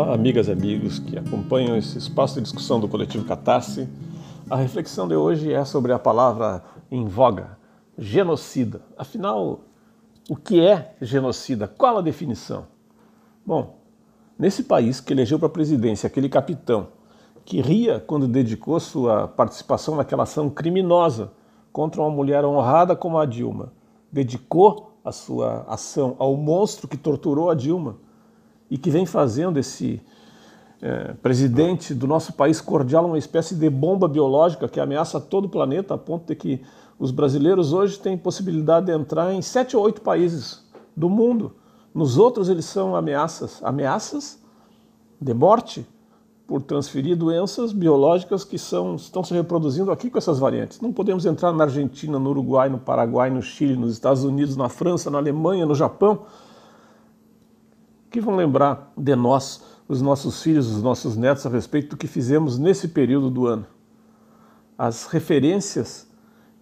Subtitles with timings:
[0.00, 3.88] Olá, amigas e amigos que acompanham esse espaço de discussão do coletivo Catarse.
[4.48, 7.58] A reflexão de hoje é sobre a palavra em voga,
[7.98, 8.80] genocida.
[8.96, 9.62] Afinal,
[10.30, 11.66] o que é genocida?
[11.66, 12.66] Qual a definição?
[13.44, 13.80] Bom,
[14.38, 16.86] nesse país que elegeu para a presidência aquele capitão
[17.44, 21.32] que ria quando dedicou sua participação naquela ação criminosa
[21.72, 23.72] contra uma mulher honrada como a Dilma,
[24.12, 27.96] dedicou a sua ação ao monstro que torturou a Dilma
[28.70, 30.00] e que vem fazendo esse
[30.80, 35.48] é, presidente do nosso país cordial uma espécie de bomba biológica que ameaça todo o
[35.48, 36.62] planeta, a ponto de que
[36.98, 40.64] os brasileiros hoje têm possibilidade de entrar em sete ou oito países
[40.96, 41.52] do mundo.
[41.94, 44.38] Nos outros eles são ameaças, ameaças
[45.20, 45.86] de morte
[46.46, 50.80] por transferir doenças biológicas que são, estão se reproduzindo aqui com essas variantes.
[50.80, 54.68] Não podemos entrar na Argentina, no Uruguai, no Paraguai, no Chile, nos Estados Unidos, na
[54.68, 56.22] França, na Alemanha, no Japão,
[58.10, 62.06] que vão lembrar de nós, os nossos filhos, os nossos netos, a respeito do que
[62.06, 63.66] fizemos nesse período do ano.
[64.76, 66.08] As referências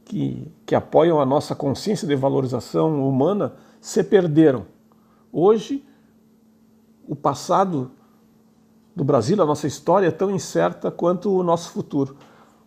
[0.04, 4.66] que, que apoiam a nossa consciência de valorização humana se perderam.
[5.32, 5.84] Hoje,
[7.06, 7.90] o passado
[8.94, 12.16] do Brasil, a nossa história é tão incerta quanto o nosso futuro.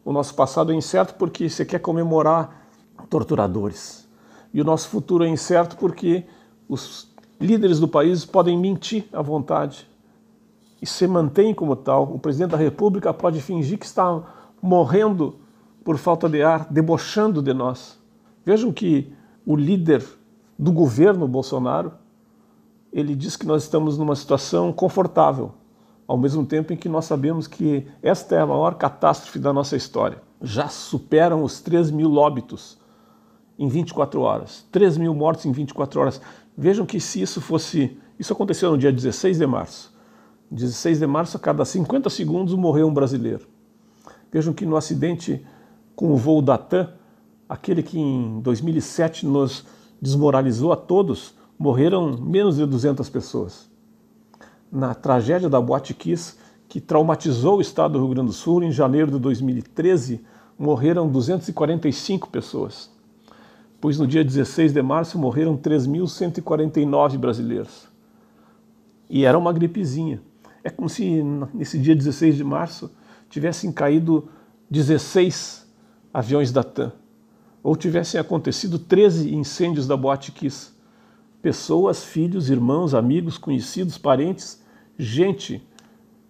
[0.05, 2.67] O nosso passado é incerto porque você quer comemorar
[3.09, 4.07] torturadores.
[4.53, 6.25] E o nosso futuro é incerto porque
[6.67, 7.03] os
[7.39, 9.87] líderes do país podem mentir à vontade
[10.81, 12.03] e se mantém como tal.
[12.03, 14.23] O presidente da República pode fingir que está
[14.61, 15.35] morrendo
[15.83, 17.99] por falta de ar, debochando de nós.
[18.45, 19.11] Vejam que
[19.45, 20.05] o líder
[20.57, 21.93] do governo Bolsonaro,
[22.91, 25.51] ele diz que nós estamos numa situação confortável,
[26.07, 29.75] ao mesmo tempo em que nós sabemos que esta é a maior catástrofe da nossa
[29.75, 30.21] história.
[30.41, 32.77] Já superam os 3 mil óbitos
[33.57, 36.21] em 24 horas, 3 mil mortos em 24 horas.
[36.61, 37.97] Vejam que se isso fosse.
[38.19, 39.93] Isso aconteceu no dia 16 de março.
[40.51, 43.47] 16 de março, a cada 50 segundos morreu um brasileiro.
[44.29, 45.41] Vejam que no acidente
[45.95, 46.91] com o voo da TAM,
[47.47, 49.65] aquele que em 2007 nos
[50.01, 53.69] desmoralizou a todos, morreram menos de 200 pessoas.
[54.69, 56.35] Na tragédia da Boate Kiss,
[56.67, 60.25] que traumatizou o estado do Rio Grande do Sul, em janeiro de 2013,
[60.57, 62.98] morreram 245 pessoas
[63.81, 67.87] pois no dia 16 de março morreram 3.149 brasileiros.
[69.09, 70.21] E era uma gripezinha.
[70.63, 71.23] É como se
[71.53, 72.91] nesse dia 16 de março
[73.29, 74.29] tivessem caído
[74.69, 75.67] 16
[76.13, 76.91] aviões da TAM,
[77.63, 80.71] ou tivessem acontecido 13 incêndios da Boate Kiss.
[81.41, 84.61] Pessoas, filhos, irmãos, amigos, conhecidos, parentes,
[84.97, 85.65] gente.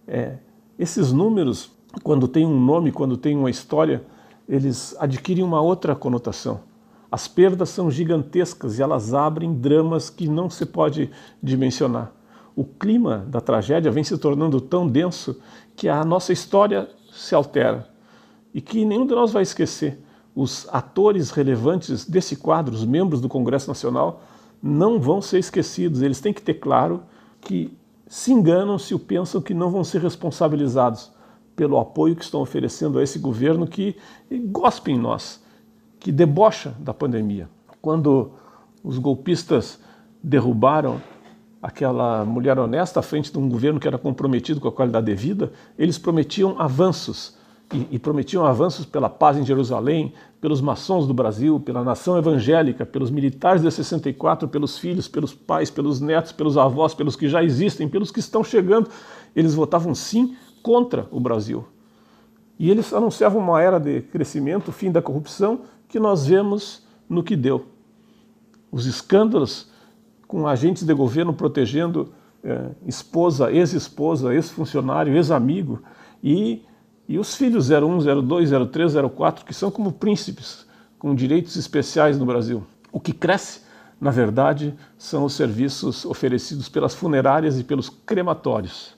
[0.06, 0.38] É,
[0.78, 1.72] esses números,
[2.02, 4.04] quando tem um nome, quando tem uma história,
[4.48, 6.60] eles adquirem uma outra conotação.
[7.10, 11.10] As perdas são gigantescas e elas abrem dramas que não se pode
[11.42, 12.12] dimensionar.
[12.54, 15.40] O clima da tragédia vem se tornando tão denso
[15.74, 17.88] que a nossa história se altera
[18.54, 19.98] e que nenhum de nós vai esquecer.
[20.34, 24.22] Os atores relevantes desse quadro, os membros do Congresso Nacional,
[24.62, 26.02] não vão ser esquecidos.
[26.02, 27.02] Eles têm que ter claro
[27.40, 31.10] que se enganam se pensam que não vão ser responsabilizados
[31.56, 33.96] pelo apoio que estão oferecendo a esse governo que
[34.50, 35.39] gospe em nós
[36.00, 37.48] que debocha da pandemia.
[37.80, 38.32] Quando
[38.82, 39.78] os golpistas
[40.22, 41.00] derrubaram
[41.62, 45.14] aquela mulher honesta à frente de um governo que era comprometido com a qualidade de
[45.14, 47.38] vida, eles prometiam avanços.
[47.72, 52.84] E, e, prometiam avanços pela paz em Jerusalém, pelos maçons do Brasil, pela nação evangélica,
[52.84, 57.44] pelos militares de 64, pelos filhos, pelos pais, pelos netos, pelos avós, pelos que já
[57.44, 58.90] existem, pelos que estão chegando.
[59.36, 60.34] Eles votavam sim
[60.64, 61.64] contra o Brasil.
[62.60, 67.34] E eles anunciavam uma era de crescimento, fim da corrupção que nós vemos no que
[67.34, 67.64] deu.
[68.70, 69.70] Os escândalos
[70.28, 72.12] com agentes de governo protegendo
[72.44, 75.82] é, esposa, ex-esposa, ex-funcionário, ex-amigo
[76.22, 76.62] e,
[77.08, 80.66] e os filhos 01, 02, 03, 04, que são como príncipes
[80.98, 82.62] com direitos especiais no Brasil.
[82.92, 83.62] O que cresce,
[83.98, 88.94] na verdade, são os serviços oferecidos pelas funerárias e pelos crematórios.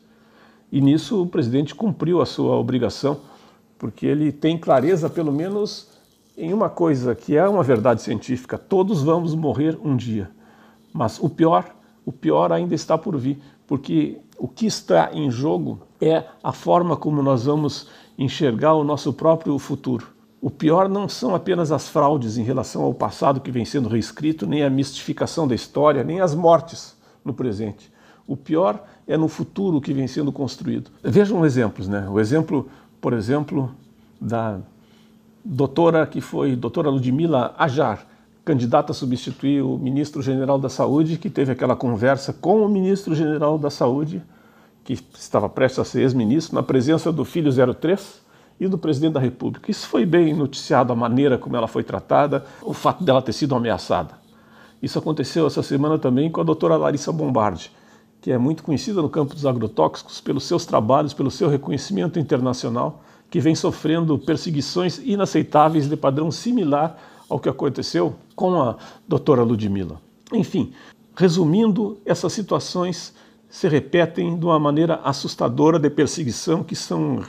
[0.73, 3.21] E nisso o presidente cumpriu a sua obrigação,
[3.83, 5.89] porque ele tem clareza, pelo menos,
[6.39, 10.31] em uma coisa que é uma verdade científica: todos vamos morrer um dia.
[10.93, 11.65] Mas o pior,
[12.07, 16.97] o pior ainda está por vir, porque o que está em jogo é a forma
[16.97, 20.07] como nós vamos enxergar o nosso próprio futuro.
[20.41, 24.47] O pior não são apenas as fraudes em relação ao passado que vem sendo reescrito,
[24.47, 27.93] nem a mistificação da história, nem as mortes no presente.
[28.29, 30.91] O pior é no futuro que vem sendo construído.
[31.03, 32.09] Vejam exemplos, né?
[32.09, 32.69] O exemplo,
[33.03, 33.75] por exemplo,
[34.21, 34.61] da
[35.45, 38.07] doutora que foi doutora Ludmila Ajar,
[38.45, 43.71] candidata a substituir o ministro-general da Saúde, que teve aquela conversa com o ministro-general da
[43.71, 44.23] Saúde
[44.85, 48.23] que estava prestes a ser ex-ministro, na presença do filho 03
[48.61, 49.71] e do presidente da República.
[49.71, 53.55] Isso foi bem noticiado, a maneira como ela foi tratada, o fato dela ter sido
[53.55, 54.15] ameaçada.
[54.83, 57.71] Isso aconteceu essa semana também com a doutora Larissa Bombardi,
[58.23, 63.03] que é muito conhecida no campo dos agrotóxicos pelos seus trabalhos, pelo seu reconhecimento internacional,
[63.29, 66.97] que vem sofrendo perseguições inaceitáveis de padrão similar
[67.29, 68.77] ao que aconteceu com a
[69.09, 70.01] doutora Ludmilla.
[70.33, 70.73] Enfim,
[71.17, 73.13] resumindo, essas situações
[73.49, 77.23] se repetem de uma maneira assustadora de perseguição que são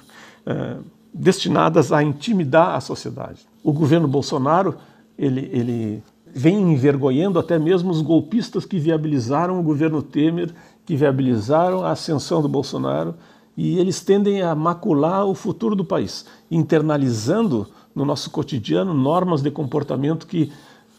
[0.46, 0.78] é,
[1.12, 3.48] destinadas a intimidar a sociedade.
[3.64, 4.76] O governo Bolsonaro
[5.18, 6.04] ele, ele
[6.34, 10.52] vem envergonhando até mesmo os golpistas que viabilizaram o governo Temer,
[10.86, 13.16] que viabilizaram a ascensão do Bolsonaro,
[13.56, 19.52] e eles tendem a macular o futuro do país, internalizando no nosso cotidiano normas de
[19.52, 20.52] comportamento que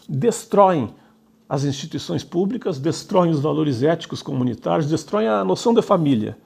[0.09, 0.95] destroem
[1.49, 6.39] as instituições públicas, destroem os valores éticos comunitários, destroem a noção de família,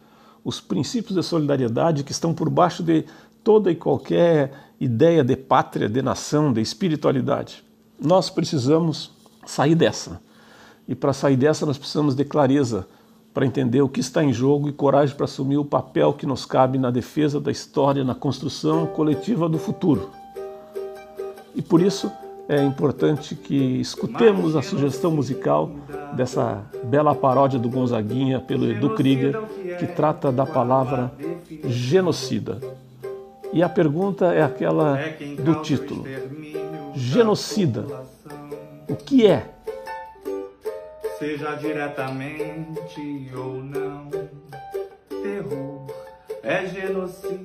[0.44, 3.04] os princípios de solidariedade que estão por baixo de
[3.44, 7.62] toda e qualquer ideia de pátria, de nação, de espiritualidade.
[8.00, 9.10] Nós precisamos
[9.46, 10.20] sair dessa.
[10.86, 12.86] E para sair dessa, nós precisamos de clareza
[13.38, 16.44] para entender o que está em jogo e coragem para assumir o papel que nos
[16.44, 20.10] cabe na defesa da história, na construção coletiva do futuro.
[21.54, 22.10] E por isso,
[22.48, 25.70] é importante que escutemos a sugestão musical
[26.16, 29.40] dessa bela paródia do Gonzaguinha pelo Edu Krieger,
[29.78, 31.12] que trata da palavra
[31.64, 32.58] genocida.
[33.52, 34.98] E a pergunta é aquela
[35.44, 36.04] do título:
[36.92, 37.86] Genocida.
[38.88, 39.57] O que é?
[41.18, 44.08] Seja diretamente ou não,
[45.08, 45.92] terror
[46.44, 47.40] é genocida.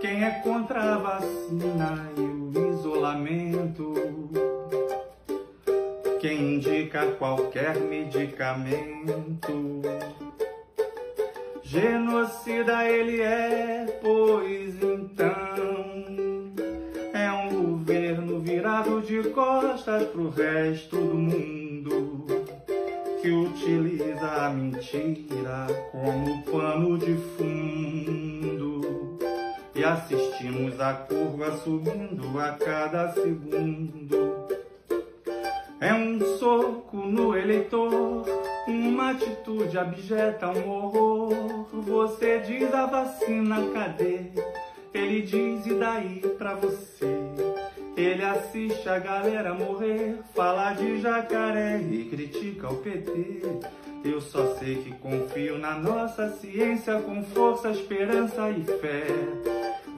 [0.00, 3.94] Quem é contra a vacina e o isolamento,
[6.20, 9.82] quem indica qualquer medicamento.
[11.64, 14.80] Genocida ele é, pois
[18.40, 22.26] virado de costas pro resto do mundo
[23.20, 29.18] que utiliza a mentira como pano de fundo
[29.74, 34.48] e assistimos a curva subindo a cada segundo.
[35.80, 38.24] É um soco no eleitor,
[38.66, 41.66] uma atitude abjeta, um horror.
[41.72, 44.30] Você diz a vacina, cadê?
[44.92, 47.29] Ele diz e daí pra você?
[48.00, 53.42] Ele assiste a galera morrer, fala de jacaré e critica o PT.
[54.02, 59.04] Eu só sei que confio na nossa ciência com força, esperança e fé.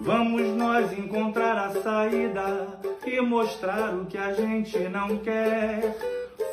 [0.01, 5.97] Vamos nós encontrar a saída e mostrar o que a gente não quer.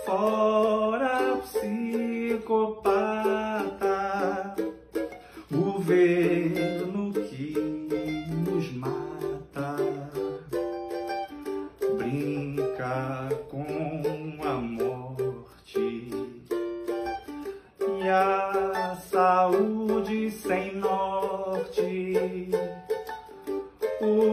[0.05, 2.45] Fora psicopata,
[5.49, 6.68] governo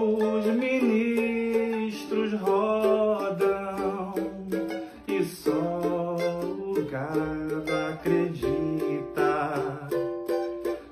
[0.06, 4.14] os ministros rodam
[5.08, 9.88] e só o gado acredita.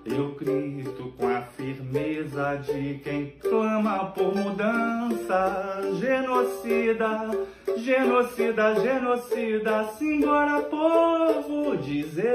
[0.04, 5.80] Eu grito com a firmeza de quem clama por mudança.
[6.00, 7.30] Genocida,
[7.76, 12.34] genocida, genocida, simbora povo dizer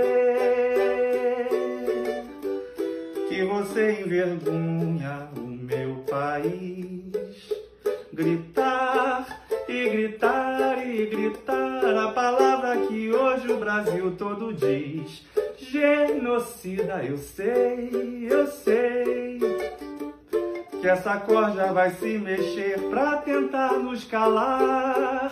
[3.28, 5.49] que você envergonha meu
[6.10, 7.12] país.
[8.12, 15.24] Gritar e gritar e gritar a palavra que hoje o Brasil todo diz.
[15.58, 19.40] Genocida, eu sei, eu sei.
[20.82, 25.30] Que essa corda vai se mexer pra tentar nos calar.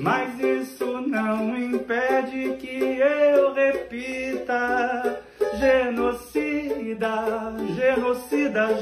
[0.00, 5.22] Mas isso não impede que eu repita
[6.94, 8.74] genocida, genocida,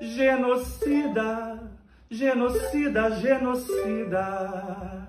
[0.00, 1.58] genocida,
[2.08, 5.08] genocida, genocida.